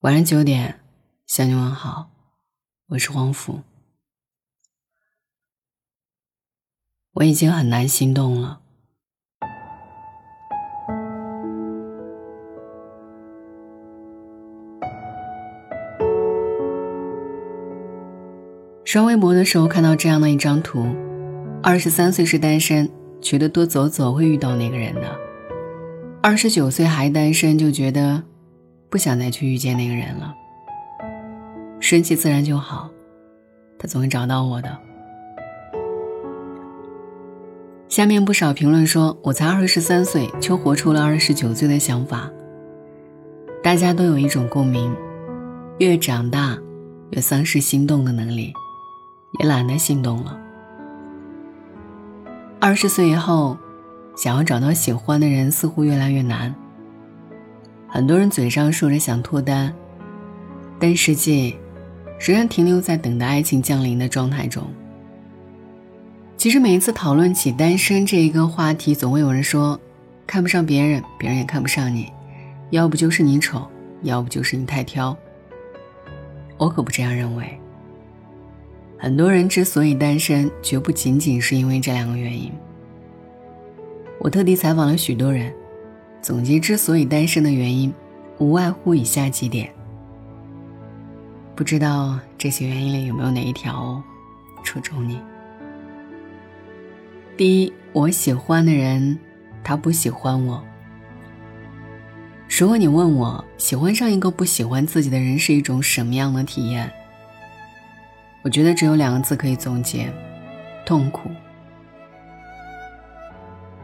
[0.00, 0.80] 晚上九点，
[1.26, 2.10] 向你问好，
[2.86, 3.60] 我是黄甫。
[7.12, 8.62] 我已经很难心动了。
[18.86, 20.96] 刷微博的时候看到这样的一张图：
[21.62, 22.90] 二十三岁是单身，
[23.20, 25.14] 觉得多走走会遇到那个人的；
[26.22, 28.29] 二十九岁还单身，就觉得。
[28.90, 30.34] 不想再去遇见那个人了，
[31.78, 32.90] 顺其自然就好，
[33.78, 34.76] 他总会找到我的。
[37.88, 42.28] 下面不少评论说：“我才二十三岁，却活出了二十九岁的想法。”
[43.62, 44.92] 大家都有一种共鸣：
[45.78, 46.58] 越长大，
[47.10, 48.52] 越丧失心动的能力，
[49.38, 50.36] 也懒得心动了。
[52.58, 53.56] 二十岁以后，
[54.16, 56.52] 想要找到喜欢的人，似乎越来越难。
[57.92, 59.74] 很多人嘴上说着想脱单，
[60.78, 61.56] 但实际
[62.20, 64.62] 仍然停留在等待爱情降临的状态中。
[66.36, 69.78] 其实每一次讨论起单身这一个话题，总会有人说
[70.24, 72.12] 看不上别人，别人也看不上你，
[72.70, 73.68] 要不就是你丑，
[74.02, 75.14] 要不就是你太挑。
[76.56, 77.58] 我可不这样认为。
[78.96, 82.52] 很多人之所以单身，绝不仅仅是因为这两个原因。
[84.20, 85.52] 我特地采访了许多人。
[86.22, 87.92] 总结之所以单身的原因，
[88.38, 89.72] 无外乎以下几点。
[91.56, 94.02] 不知道这些原因里有没有哪一条
[94.62, 95.18] 戳中你？
[97.36, 99.18] 第一，我喜欢的人，
[99.64, 100.62] 他不喜欢我。
[102.48, 106.90] 如果你问我，喜欢上一个不喜欢自己的人是一种什么样的体验？
[108.42, 110.12] 我觉得只有两个字可以总结：
[110.84, 111.30] 痛苦。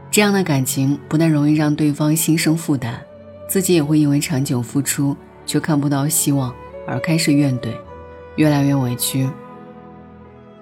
[0.09, 2.95] 这样的感情不但容易让对方心生负担，
[3.47, 6.53] 自己也会因为长久付出却看不到希望
[6.87, 7.69] 而开始怨怼，
[8.35, 9.29] 越来越委屈。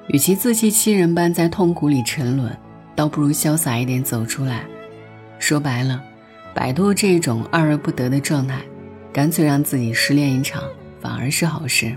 [0.07, 2.55] 与其自欺欺人般在痛苦里沉沦，
[2.95, 4.65] 倒不如潇洒一点走出来。
[5.39, 6.03] 说白了，
[6.53, 8.61] 摆脱这种爱而不得的状态，
[9.13, 10.63] 干脆让自己失恋一场，
[10.99, 11.95] 反而是好事。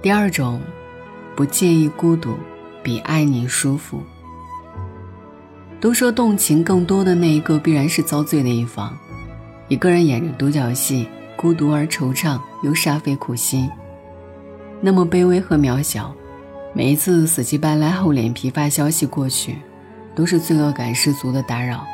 [0.00, 0.60] 第二种，
[1.34, 2.36] 不介意孤独，
[2.82, 4.00] 比爱你舒服。
[5.80, 8.96] 都说动情更多的那一个必然是遭罪的一方，
[9.68, 13.70] 一个人演着独角戏，孤独而惆怅，又煞费苦心，
[14.80, 16.12] 那么卑微和渺小。
[16.74, 19.56] 每一次死乞白赖、厚脸皮发消息过去，
[20.14, 21.86] 都是罪恶感十足的打扰。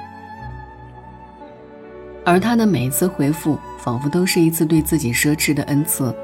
[2.24, 6.14] 而他的每一次回复，仿佛都是一次对自己奢侈的恩赐。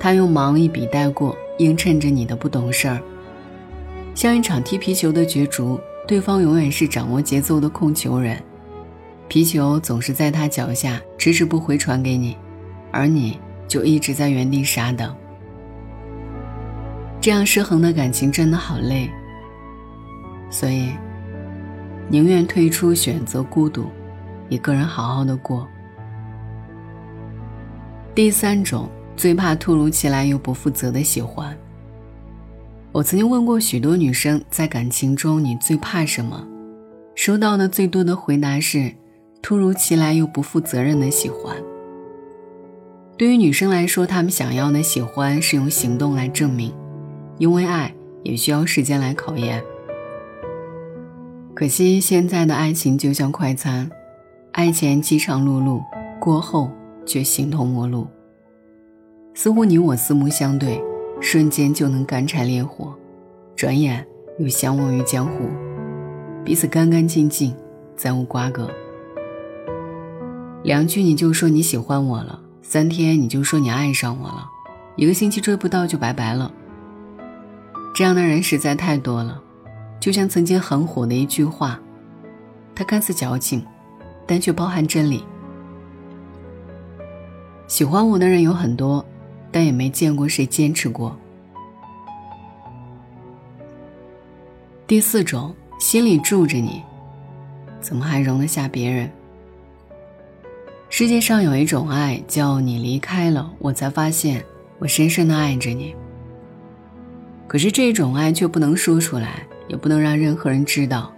[0.00, 3.00] 他用忙一笔带过，映衬着你的不懂事儿，
[4.16, 5.80] 像一场踢皮球的角逐。
[6.06, 8.42] 对方永远是掌握节奏的控球人，
[9.28, 12.36] 皮球总是在他脚下，迟迟不回传给你，
[12.90, 13.38] 而你
[13.68, 15.14] 就一直在原地傻等。
[17.20, 19.08] 这样失衡的感情真的好累，
[20.50, 20.90] 所以
[22.08, 23.86] 宁愿退出，选择孤独，
[24.48, 25.68] 一个人好好的过。
[28.14, 31.56] 第三种，最怕突如其来又不负责的喜欢。
[32.92, 36.44] 我曾经问过许多女生，在感情中你最怕什么？
[37.14, 38.92] 收到的最多的回答是：
[39.40, 41.56] 突如其来又不负责任的喜欢。
[43.16, 46.74] 对于女生来说，她们想要的喜欢是用行动来证明，
[47.38, 49.62] 因为爱也需要时间来考验。
[51.54, 53.88] 可惜现在的爱情就像快餐，
[54.50, 55.80] 爱前饥肠辘辘，
[56.18, 56.68] 过后
[57.06, 58.08] 却形同陌路。
[59.32, 60.82] 似乎你我四目相对。
[61.20, 62.94] 瞬间就能干柴烈火，
[63.54, 64.04] 转眼
[64.38, 65.48] 又相忘于江湖，
[66.44, 67.54] 彼此干干净净，
[67.94, 68.68] 再无瓜葛。
[70.64, 74.48] 两句你就说你喜欢我了，三天你就说你爱上我了，
[74.96, 76.50] 一个星期追不到就拜拜了。
[77.94, 79.40] 这样的人实在太多了，
[80.00, 81.78] 就像曾经很火的一句话，
[82.74, 83.62] 它看似矫情，
[84.26, 85.22] 但却包含真理。
[87.66, 89.04] 喜欢我的人有很多。
[89.52, 91.16] 但也没见过谁坚持过。
[94.86, 96.82] 第四种，心里住着你，
[97.80, 99.10] 怎么还容得下别人？
[100.88, 104.44] 世界上有一种爱，叫你离开了，我才发现
[104.80, 105.94] 我深深的爱着你。
[107.46, 111.12] 可是这种爱却不能说出来，也不能让任何人知道。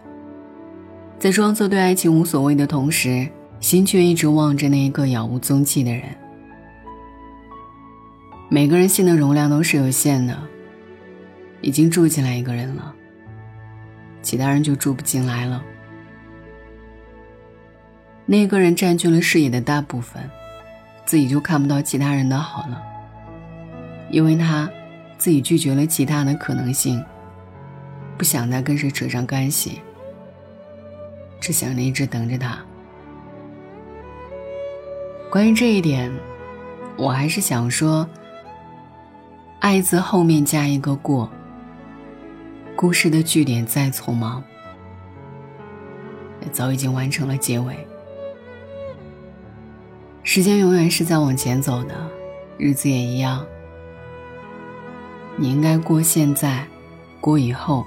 [1.19, 3.27] 在装作对爱情无所谓的同时，
[3.61, 6.05] 心却一直望着那一个杳无踪迹的人。
[8.53, 10.39] 每个人心的容量都是有限的，
[11.63, 12.95] 已经住进来一个人了，
[14.21, 15.65] 其他人就住不进来了。
[18.27, 20.23] 那个人占据了视野的大部分，
[21.07, 22.83] 自己就看不到其他人的好了，
[24.11, 24.71] 因为他
[25.17, 27.03] 自己拒绝了其他的可能性，
[28.19, 29.81] 不想再跟谁扯上干系，
[31.41, 32.59] 只想着一直等着他。
[35.31, 36.13] 关于这一点，
[36.99, 38.07] 我还是想说
[39.63, 41.31] ，“爱”字后面加一个“过”，
[42.75, 44.43] 故事的句点再匆忙，
[46.41, 47.87] 也早已经完成了结尾。
[50.25, 51.95] 时间永远是在往前走的，
[52.59, 53.47] 日子也一样。
[55.37, 56.67] 你应该过现在，
[57.21, 57.87] 过以后，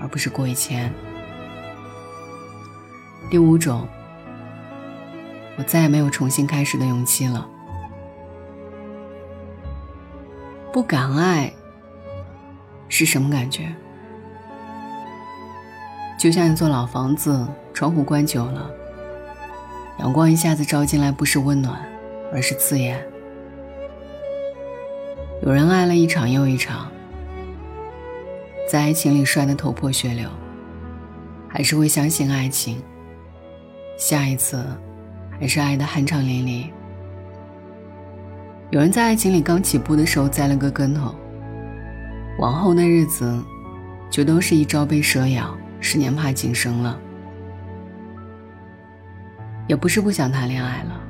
[0.00, 0.94] 而不是过以前。
[3.28, 3.88] 第五种，
[5.56, 7.44] 我再也没有重新开始的勇气了。
[10.72, 11.52] 不敢爱
[12.88, 13.74] 是什么感觉？
[16.18, 18.70] 就像一座老房子，窗户关久了。
[19.98, 21.80] 阳光一下子照进来，不是温暖，
[22.32, 23.02] 而是刺眼。
[25.42, 26.90] 有人爱了一场又一场，
[28.70, 30.28] 在爱情里摔得头破血流，
[31.48, 32.82] 还是会相信爱情。
[33.96, 34.64] 下一次，
[35.40, 36.70] 还是爱得酣畅淋漓。
[38.70, 41.14] 有人在爱情里刚起步的时候栽了个跟头，
[42.38, 43.42] 往后的日子，
[44.10, 47.00] 就都是一朝被蛇咬，十年怕井绳了。
[49.66, 51.00] 也不是不想谈恋爱了，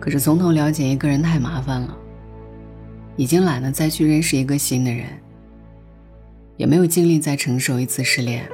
[0.00, 1.96] 可是从头了解一个人太麻烦了，
[3.14, 5.06] 已经懒得再去认识一个新的人，
[6.56, 8.44] 也没有精力再承受一次失恋。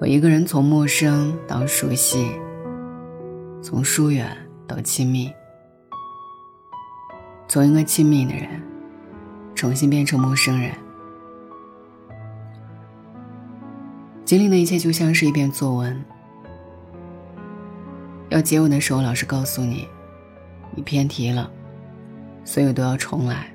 [0.00, 2.32] 我一个人从陌生到熟悉，
[3.62, 4.36] 从疏远
[4.66, 5.32] 到亲密，
[7.52, 8.48] 从一个亲密的人
[9.54, 10.72] 重新变成陌生人，
[14.24, 16.02] 经历的一切就像是一篇作文。
[18.30, 19.86] 要结尾的时候，老师告诉你，
[20.74, 21.50] 你偏题了，
[22.42, 23.52] 所有都要重来。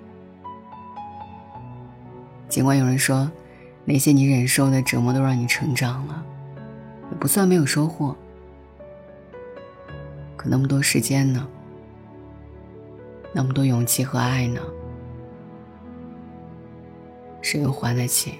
[2.48, 3.32] 尽管有人说，
[3.84, 6.24] 那些你忍受的折磨都让你成长了，
[7.10, 8.16] 也不算没有收获。
[10.36, 11.48] 可那么多时间呢？
[13.38, 14.60] 那么多勇气和爱呢？
[17.40, 18.34] 谁又还得起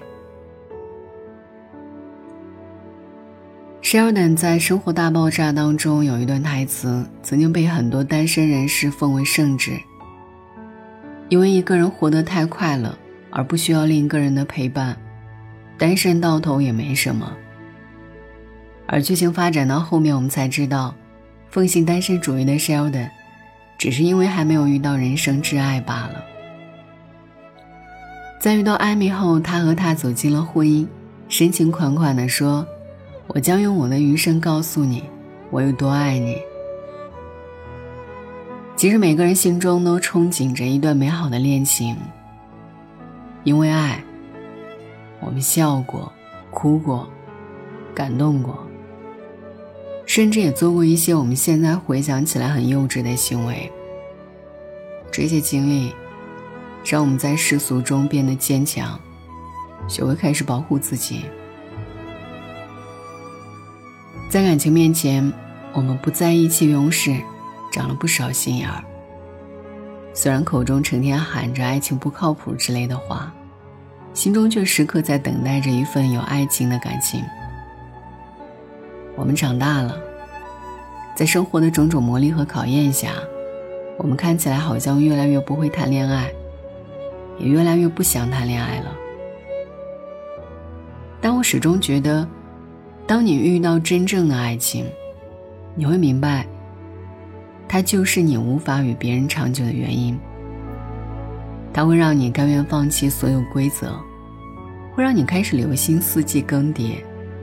[3.80, 9.78] ？Sheldon 在《生活大爆炸》当中有一段台词，曾经被很多单身人士奉为圣旨。
[11.28, 12.92] 因为一个人活得太快乐，
[13.30, 14.96] 而不需要另一个人的陪伴，
[15.78, 17.32] 单身到头也没什么。
[18.88, 20.92] 而剧情发展到后面，我们才知道，
[21.50, 23.10] 奉行单身主义的 Sheldon，
[23.78, 26.24] 只是因为还没有遇到人生挚爱罢了。
[28.38, 30.86] 在遇到艾米后，他和她走进了婚姻，
[31.28, 32.66] 深情款款地说。
[33.30, 35.04] 我将用我的余生告诉你，
[35.50, 36.38] 我有多爱你。
[38.74, 41.94] 其实每个人心中都憧憬着一段美好的恋情，
[43.44, 44.02] 因为爱，
[45.20, 46.10] 我们笑过、
[46.50, 47.06] 哭过、
[47.94, 48.66] 感动过，
[50.08, 53.70] 甚至也做过一些我们现在回想起来很幼稚的行为。
[55.12, 55.94] 这些经历，
[56.82, 58.98] 让我们在世俗中变得坚强，
[59.86, 61.26] 学会开始保护自己。
[64.30, 65.30] 在感情面前，
[65.74, 67.14] 我们不再意气用事，
[67.70, 68.82] 长了不少心眼儿。
[70.14, 73.30] 虽然口中成天喊着爱情不靠谱之类的话，
[74.14, 77.22] 心中却时刻在等待着一份有爱情的感情。
[79.18, 79.98] 我们长大了，
[81.16, 83.14] 在生活的种种磨砺和考验下，
[83.96, 86.30] 我们看起来好像越来越不会谈恋爱，
[87.38, 88.94] 也越来越不想谈恋爱了。
[91.20, 92.26] 但我始终觉得。
[93.08, 94.84] 当你遇到真正的爱情，
[95.74, 96.46] 你会明白，
[97.66, 100.14] 它就是你无法与别人长久的原因。
[101.72, 103.98] 它会让你甘愿放弃所有规则，
[104.94, 106.96] 会让你开始留心四季更迭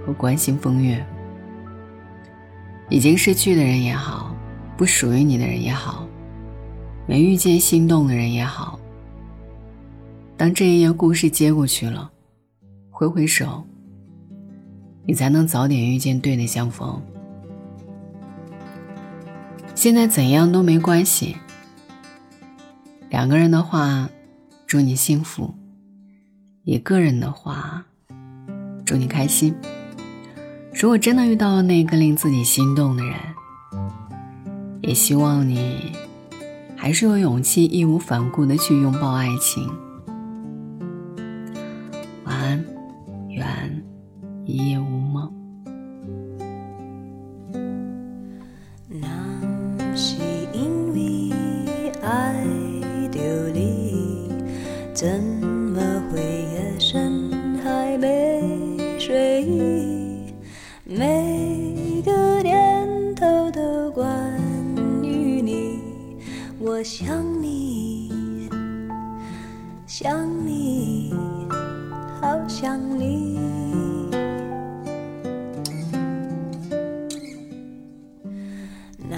[0.05, 1.03] 和关心风月。
[2.89, 4.35] 已经失去的人也好，
[4.77, 6.07] 不属于你的人也好，
[7.07, 8.79] 没遇见心动的人也好，
[10.37, 12.11] 当这一页故事接过去了，
[12.91, 13.65] 挥挥手。
[15.07, 16.99] 你才能早点遇见对的相逢。
[19.75, 21.35] 现在怎样都没关系。
[23.11, 24.09] 两个人的话，
[24.65, 25.53] 祝你幸福；
[26.63, 27.85] 一个人的话，
[28.83, 29.55] 祝你开心。
[30.77, 33.15] 如果真的遇到了那个令自己心动的人，
[34.81, 35.93] 也希望你
[36.75, 39.71] 还是有勇气义无反顾的去拥抱爱情。
[60.87, 64.05] 每个念头都关
[65.01, 65.81] 于你
[66.59, 68.47] 我想你
[69.87, 71.11] 想你
[72.21, 73.39] 好想你。
[79.09, 79.17] 那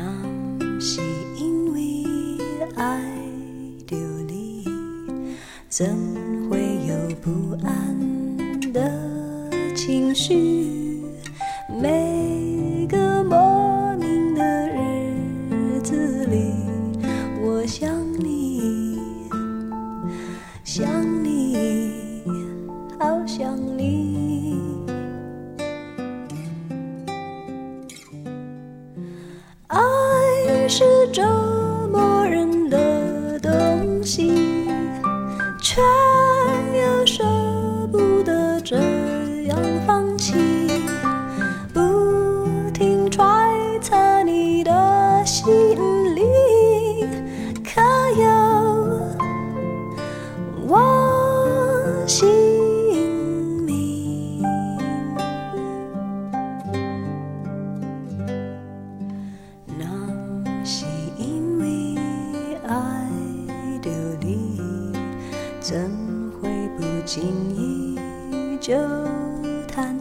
[0.79, 1.01] 是
[1.35, 2.05] 因为
[2.77, 3.03] 爱
[3.85, 4.63] 着你
[5.67, 5.85] 怎
[6.49, 8.89] 会有不安的
[9.75, 10.86] 情绪？
[34.07, 34.65] 心
[35.61, 37.25] 却又舍
[37.91, 38.77] 不得这
[39.47, 40.56] 样放弃。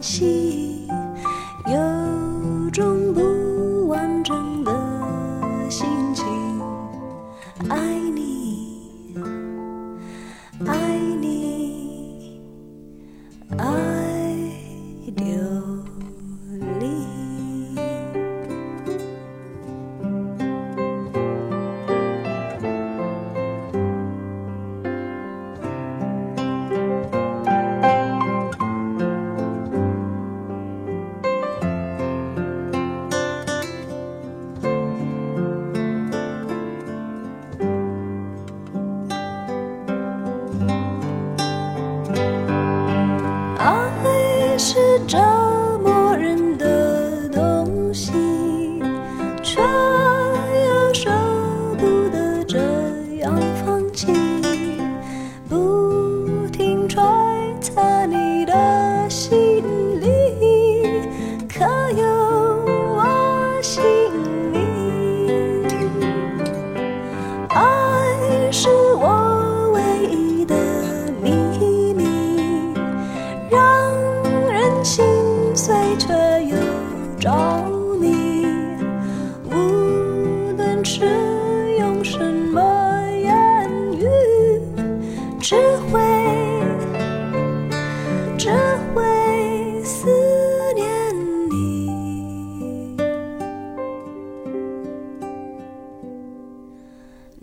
[0.07, 0.66] 心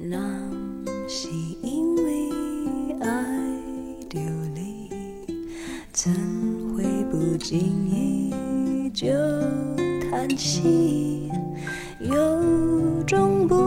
[0.07, 0.19] 那
[1.09, 1.31] 是
[1.63, 2.29] 因为
[3.01, 3.25] 爱
[4.11, 4.21] 丢，
[4.55, 4.91] 你
[5.93, 6.13] 怎
[6.77, 7.59] 会不经
[7.89, 9.09] 意就
[10.11, 11.31] 叹息？
[12.01, 13.64] 有种不。